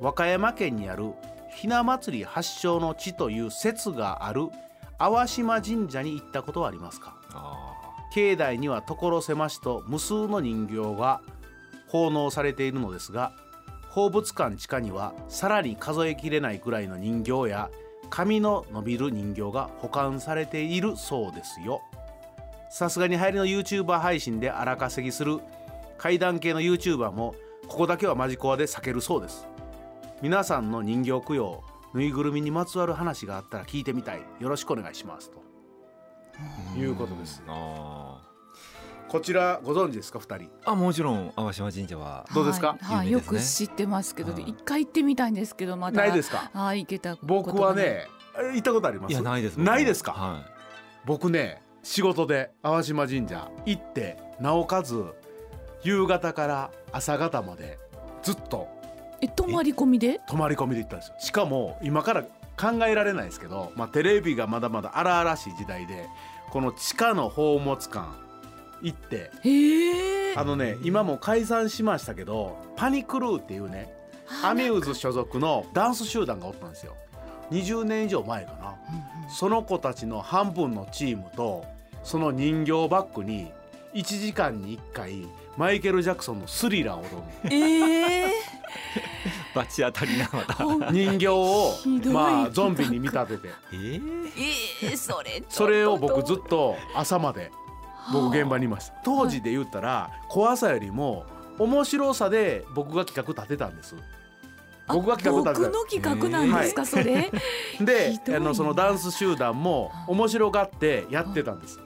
[0.00, 1.12] 和歌山県にある
[1.54, 4.48] ひな祭り発祥の地という説がある
[4.98, 7.16] 淡島神社に行ったことはありますか？
[8.14, 11.20] 境内には所狭しと無数の人形が
[11.88, 13.32] 奉納されているのですが
[13.94, 17.70] 宝物館地下にはさらに数えきれないくらいの人形や
[18.10, 21.80] 髪の伸びる人形が保管されているそうですよ。
[22.70, 25.38] さすがに流行りの YouTuber 配信で荒稼ぎする
[25.96, 27.36] 怪談系の YouTuber も
[27.68, 29.46] ここだけはマジコアで避けるそうです。
[30.20, 31.62] 皆さんの人形供養
[31.94, 34.22] ぬいぐるみにまつわる話があったら聞いてみたい。
[34.40, 35.30] よろしくお願いします。
[35.30, 35.40] と。
[36.76, 38.18] いうことですあ
[39.14, 40.44] こちらご存知ですか二人？
[40.46, 42.76] ーあもちろん淡島神社はどうですか？
[42.80, 44.42] はい、はいよく知ってますけど、はい。
[44.42, 46.02] 一回行ってみたいんですけどまだ。
[46.02, 46.50] ないですか？
[46.52, 49.12] はい行けた僕はねえ行ったことあります。
[49.12, 50.10] いやないですないですか？
[50.10, 50.42] は
[51.04, 55.04] 僕ね仕事で淡島神社行ってなおかつ
[55.84, 57.78] 夕方から朝方まで
[58.24, 58.66] ずっと
[59.20, 60.22] え泊まり込みで？
[60.26, 61.14] 泊まり込みで行ったんですよ。
[61.20, 66.08] しかも今から考えられないですけど、まあ、テレビがまだまだ荒々しい時代で
[66.50, 68.23] この地下の宝物館
[68.84, 69.30] 行って。
[70.36, 73.92] あのね今もう解散しましたけどパニクルーっていうね
[74.42, 76.94] アミューズ所属のダンス集団がおったんですよ。
[77.50, 78.74] 20年以上前かな。
[79.28, 81.64] その子たちの半分のチームと
[82.02, 83.52] その人形バッグに
[83.94, 88.30] 1時間に1回マイケル・ジャクソンの「スリラー」を踊るええい
[89.54, 91.74] バチ当たりながらほん人形を
[92.12, 93.48] まあゾンビに見立てて。
[93.72, 94.32] えー。
[94.82, 97.52] ええそれそれを僕ずっと朝まで
[98.12, 101.26] 僕現場ににいました当時で言ったら怖さよりも
[101.58, 103.94] 面白さで僕が企画立てたんです。
[104.86, 107.30] 僕が企画立てた僕の企画なんですか、それ？
[107.80, 111.78] であのそのダンス集団も面白がってやってたんです。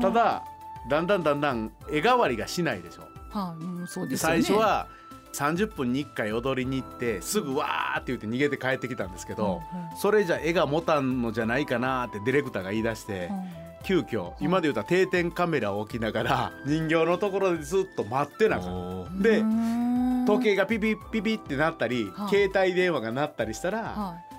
[0.00, 0.44] ただ
[0.88, 3.02] だんだんだんだん絵代わりがしないでしょ。
[3.30, 4.42] はい、うん、そうでですよね。
[4.42, 4.86] 最初は
[5.32, 18.70] 30分に1回踊りに行ってすぐわーって言って逃げて帰ってきたんですけど、うんそれじゃ絵が持たんのじゃないかなってディレクターが言い出して、うん急遽今で言うたら定点カメラを置きながら人形のところでずっと待ってなあかん。
[18.70, 19.22] おー。
[19.22, 19.42] で
[20.26, 22.28] 時計がピピピピってなったり、はい。
[22.28, 24.32] 携帯電話が鳴ったりしたら、はい。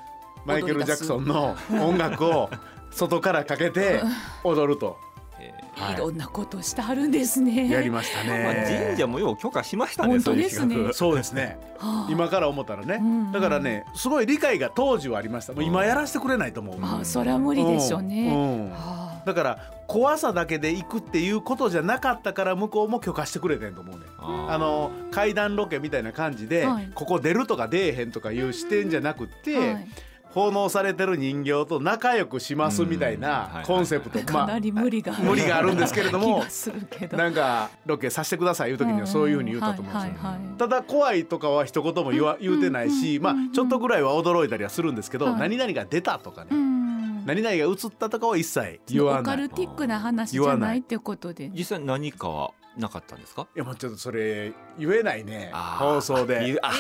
[0.45, 2.49] マイケル・ジャクソンの音楽を
[2.91, 4.01] 外からかけて
[4.43, 4.97] 踊ると。
[5.39, 5.93] えはい。
[5.95, 7.69] いろんなことしてはるんですね。
[7.69, 8.86] やりましたーまあね。
[8.88, 10.93] 神社もよう許可しましたね本当ですね。
[10.93, 11.58] そうですね。
[11.79, 12.12] はあ。
[12.12, 15.53] 今から思ったらね、うんだからねすごい理解が当時はありました。
[15.53, 18.27] もう今やらせてくれないと思う、まあそれは無理でしょうね。
[18.27, 18.65] うん。
[18.65, 18.71] うん。
[18.71, 26.89] はあだから怖さだけで行くっていうことじゃなかったから向こうも許可してくれてんと思うねあの階段ロケみたいな感じで、はい。
[26.93, 29.88] ここ出るとか出えへんとかいう視点じゃなくって、はい。
[30.33, 36.43] 奉納されてる人形と仲良くしますみたいないコンセプト、かなり無理が、無理があるんですけれども。
[37.15, 40.31] なんかロケさせてくださいいう時にはそういうふうに言うたと思うんですよ。
[40.57, 45.36] ただ怖いとかは一言も言わ言うてないし、まあちょっとぐらいは驚いたりはするんですけど、はい。
[45.36, 46.82] 何々が出たとかね、うん
[47.25, 49.21] 何々が映ったとかは一切言わない。
[49.21, 51.49] いオカルティックな話じゃないってことで。
[51.53, 53.47] 実際何かはなかったんですか？
[53.55, 56.71] やもうちょっとそれ言えないね放送で言うあ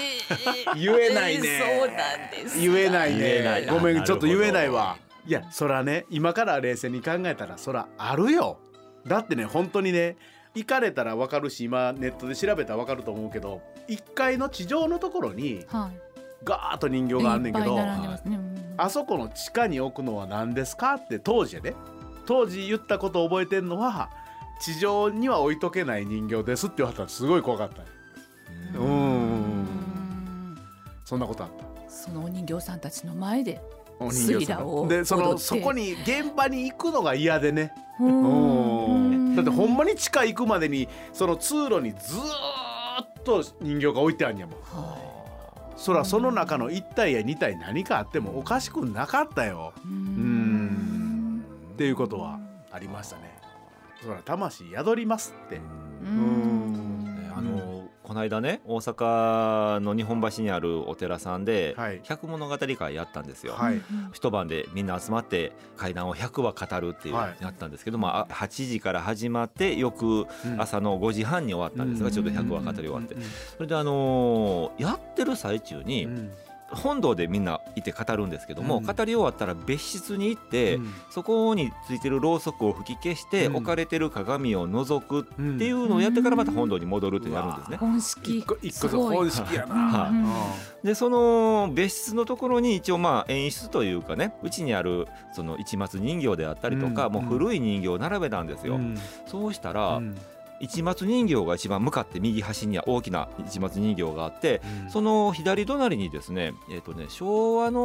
[0.75, 1.61] 言えないね。
[2.59, 3.71] 言えない言えないね。
[3.71, 4.97] ごめんあちょっと言えないわ。
[5.25, 8.59] いやそらね今から冷静に考えたらそらあるよ。
[9.05, 10.17] だってね本当にね
[10.55, 15.99] 行かれたらわかるし今ネットで調べたらわかると思うけど1階の地上のところにはい。
[16.45, 18.39] ガーッと人形があんねんけどいっぱい並んでますね。
[18.73, 20.95] うんあそこの地下に置くのは何ですか？
[20.95, 21.75] って当時やで。
[22.25, 24.09] 当時言ったことを覚えてんのは
[24.61, 27.83] 地上には置いとけない人形ですって言われたらすごい怖かった
[28.79, 28.91] ううん。
[30.53, 30.57] ん。
[31.03, 31.89] そんなことあった。
[31.89, 33.61] そのお人形さんたちの前で。
[33.99, 37.73] お人形さんスリラーをでそのそこに現場に行くのが嫌でね。
[39.35, 44.55] だってほんまに地下行くまでにその通路にずーっと人形が置いてあるんやもん。
[44.61, 44.97] は
[45.75, 49.73] そらその中の1体や2体何かあってもおかしくなかったよ。
[49.85, 49.87] い。
[49.87, 51.43] ううん。
[51.73, 52.39] っていうことは
[52.71, 53.39] ありましたね。
[54.01, 55.57] そら魂宿りますって。
[55.57, 57.31] ううん。
[57.35, 57.82] あの
[58.13, 61.99] ここの間ね大阪の日本橋にあるお寺さんではい。
[62.03, 63.53] 百物語会やったんですよ。
[63.53, 63.81] はい。
[64.11, 67.43] 一晩でみんな集まって怪談を100話語るっていうはい。
[67.43, 70.61] やったんですけど、まあ8時から始まって翌うん。
[70.61, 73.15] 朝の5時半に終わったんですが、ちょうど100話語り終わって、
[73.57, 76.31] それであのーやってる最中にうん
[76.75, 78.85] 本堂でみんないて語るんですけども、うん。
[78.85, 80.93] 語り終わったら別室に行って、うん。
[81.09, 83.55] そこについてるろうそくを吹き消して、うん。
[83.57, 87.77] 置かれてる鏡を覗くっうんていうのをやってからまた本堂に戻るってなるんですね。
[87.77, 88.39] 本式。
[88.39, 89.17] 一個一個すごい。
[89.17, 97.13] 本式やな、はでその別室のところに一応まあ演出というかねうちにあるその市松人形であったりとか、うん。
[97.13, 98.75] もう古い人形を並べたんですよ。
[98.75, 98.97] うん。
[99.25, 100.15] そうしたら、うん
[100.63, 107.79] 市松人形が一番向かって右端には大きな市松人形があって、その左隣にですね,、えーとね昭和の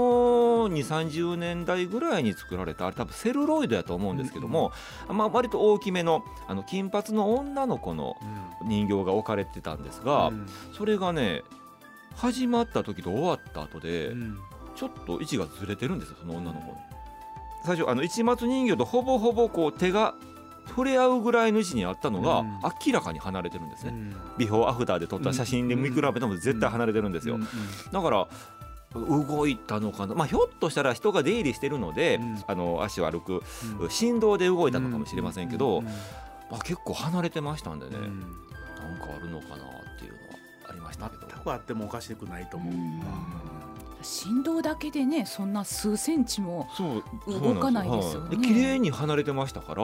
[0.68, 4.72] 2 3 0年代ぐらいに作られたあれ多分セルロイドやと思うんですけども、
[5.08, 8.16] まあ、割と大きめのあの金髪の女の子の
[8.64, 10.46] 人形が置かれてたんですが、うん。
[10.72, 11.42] それがね
[12.14, 14.38] 始まった時と終わった後で、うん。
[14.78, 16.76] ちょっと位置がずれてるんですよその女の子
[17.64, 20.14] 最初あの市松人形とほぼほぼこう手が
[20.68, 22.60] 触れ合うぐらいの位置にあったのが、うん。
[22.86, 24.16] 明らかに離れてるんですね、うん。
[24.38, 27.48] ビフォーアフターで撮った写真で見比べても絶対離れてるんですよ、うん
[27.92, 28.28] だから
[28.94, 32.44] 動いたのかな、まあ、ひょっとしたら人が出入りしてるので、うん。
[32.46, 33.42] あの足を歩く
[33.80, 33.90] うん。
[33.90, 35.92] 振動で動いたのかもしれませんけど、うんま
[36.52, 38.20] あ、結構離れてましたんでね、うん。
[38.20, 39.58] なんかあるのかなっ
[39.98, 40.34] ていうのは
[40.70, 41.26] ありましたけど。
[41.28, 43.02] 全くあってもおかしくないと思う、うん。
[44.00, 48.36] 振動だけでねそんな数センチもそう動かないですよね。
[48.36, 48.46] はい。
[48.46, 49.82] 綺麗に離れてましたから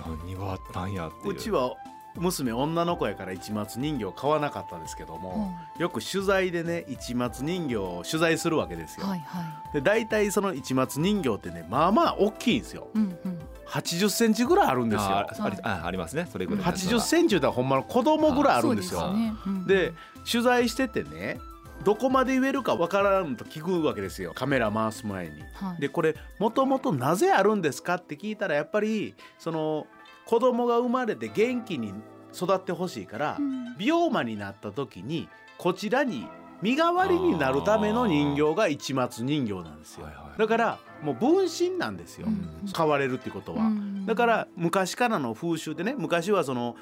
[0.00, 1.34] 何があったんやっていう。
[1.34, 1.74] うちは
[2.16, 12.88] 娘女の子やから市松人形買わなかったですけども、よく取材でね市松人形を取材するわけですよ、はいはで大体その市松人形ってねまあまあ大きいんですよ。
[12.94, 13.38] いうんうん。
[13.66, 15.08] 80センチぐらいあるんですよ。
[15.08, 16.28] あありあありますね。
[16.30, 19.00] それぐらい80センチってほんまの子供ぐらいあるんですよ。
[19.00, 19.32] そうね。
[19.46, 19.66] うん。
[19.66, 19.94] で
[20.30, 21.40] 取材しててね
[21.84, 24.32] どこまで言えるかわからんと聞くわけですよ。
[24.34, 25.42] カメラ回す前に。
[25.54, 25.80] はい。
[25.80, 29.86] でこれもともとなぜあるんですかって聞いたらやっぱりその
[30.26, 31.92] 子供が生まれて元気に
[32.34, 33.76] 育ってほしいからうん。
[33.78, 35.28] 病魔になった時に
[35.58, 36.26] こちらに
[36.60, 40.04] 身代わりになるための人形が市松人形なんですよ。
[40.04, 40.38] はいはい。
[40.38, 42.28] だからもう分身なんですよ。
[42.28, 42.66] うん。
[42.66, 43.64] 使われるってことは。
[43.64, 44.06] うん。
[44.06, 46.76] だから昔からの風習でね昔はその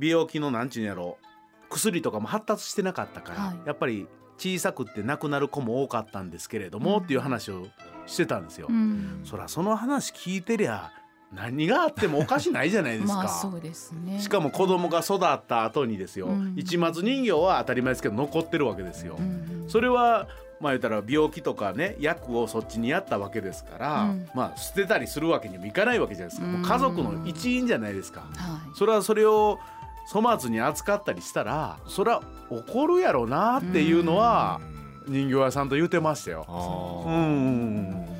[0.00, 1.18] 病気のなんちゅうんやろ
[1.70, 3.56] 薬とかも発達してなかったから、はい。
[3.66, 4.06] やっぱり
[4.36, 7.04] 小さくって亡くなる子も多かったんですけれども、うん。
[7.04, 7.66] っていう話を
[8.06, 8.66] してたんですよ。
[8.70, 9.20] うん。
[9.24, 10.90] そらその話聞いてりゃ
[11.32, 13.14] 何があってもおかしないじゃないですか。
[13.14, 14.18] まあそうですね。
[14.20, 16.54] しかも子供が育った後にですよ、うん。
[16.56, 19.16] 市松人形は当たり前ですけど残ってるわけですよ。
[19.18, 20.28] うんそれは
[20.60, 24.28] まあ言ったら病気とかね薬をそっちにやったわけですから、うん。
[24.34, 28.30] まあ捨てたりするわけにもいかないわけじゃないですか、もう家族の一員じゃないですか、はい。
[28.74, 29.58] それはそれを
[30.10, 34.60] 粗末に扱ったりしたらそれは怒るやろなっていうのは
[35.06, 36.46] 人形屋さんと言ってましたよ。
[37.06, 38.18] うん。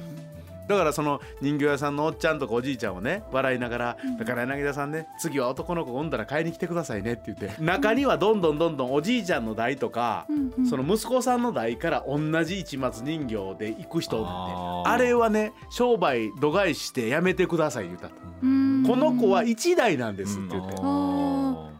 [0.68, 10.26] だからその人形屋さんのおっちゃんとかおじいちゃんをね笑いながら「だから柳田さんね次は男の子が産んだら買いに来てくださいね」って言って中にはどんどんどんどんおじいちゃんの代とか
[10.68, 18.12] その息子さんの代から同じ市松人形で行く人おるんであれはね商売度外視してやめてください言ったこ
[18.43, 20.76] の子は一代なんですって言って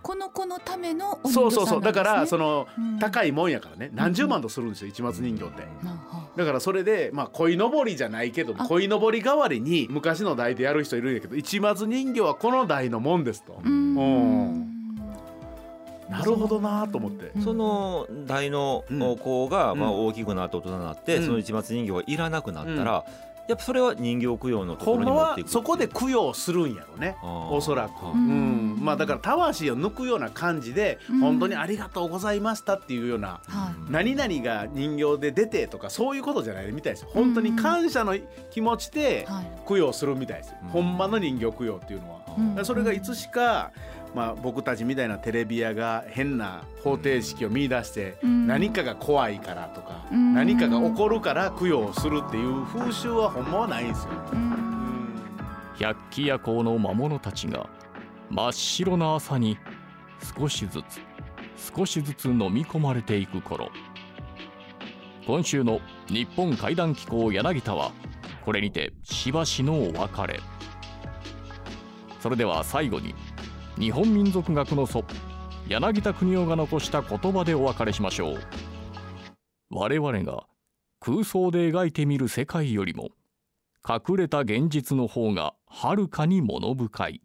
[0.09, 1.83] この子のためのお人形さんそうそうそう。
[1.83, 3.91] だからそののうん高いもんやからね。
[3.93, 5.65] 何十万とするんですよ市松人形って。
[6.35, 13.61] だからそれでまあ鯉のぼりじゃないけどあ鯉のぼり代わりに昔の代でやる人いるんやけど市松人形はこの代のもんですと。
[13.63, 14.79] うん。
[16.09, 17.31] なるほどなと思って。
[17.43, 19.17] その大のうん。
[19.19, 20.07] 子がまあうん。
[20.07, 21.27] 大きくなって大人になって、うん。
[21.27, 23.05] その市松人形がいらなくなったら、
[23.49, 27.17] やっぱそれは人形供養のところに持っていくそこで供養するんやろね。
[27.23, 28.75] おそらく、ううん。
[28.75, 31.21] んまあだから魂を抜くような感じで、うん。
[31.21, 37.03] 本当にありがとうございましたっていうような、は何々が人形で出てとかそういうことじゃないみたいです。
[37.03, 38.17] よ本当に感謝の
[38.51, 39.45] 気持ちでいはい。
[39.67, 40.51] 供養するみたいです。
[40.51, 40.69] よ、うん。
[40.69, 42.19] ほんまの人形供養っていうのは。
[42.65, 43.73] それがいつしか、
[44.15, 48.47] まあ、僕たちみたいなテレビ屋が変な方程式を見出して、うん。
[48.47, 50.35] 何かが怖いからとか、うん。
[50.35, 54.11] 何かが起こるから供養するっていう風習はほんまはないんですよ。
[54.33, 54.69] うん。
[55.79, 57.69] 百鬼夜行の魔物たちが
[58.31, 59.57] 真っ白な朝に
[60.37, 61.01] 少しずつ
[61.77, 63.71] 少しずつ飲み込まれていく頃。
[65.27, 67.93] 今週の日本怪談機構柳田は
[68.45, 70.41] これにてしばしのお別れ。
[72.21, 73.15] それでは最後に
[73.79, 75.05] 日本民族学の祖
[75.69, 78.39] 柳田国夫が残した言葉でお別れしましょう。
[79.71, 80.47] 我々が
[80.99, 83.11] 空想で描いてみる世界よりも
[83.89, 87.23] 隠れた現実の方がはるかに物深い。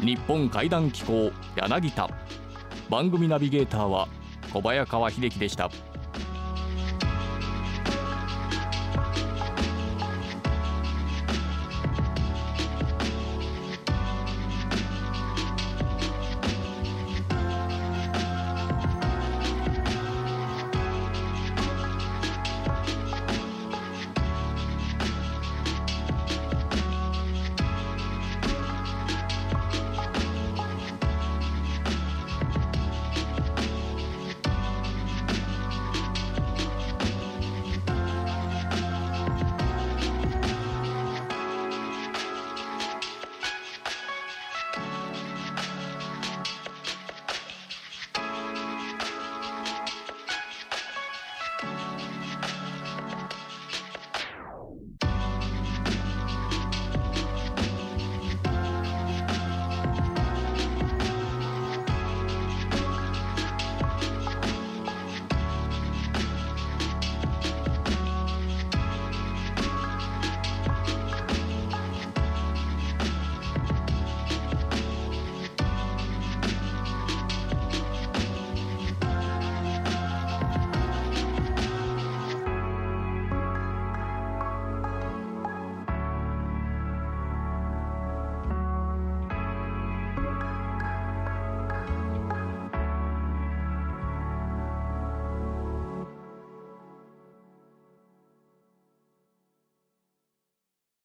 [0.00, 2.10] 日本怪談機構柳田。
[2.90, 4.08] 番組ナビゲーターは
[4.52, 5.70] 小早川秀樹でした。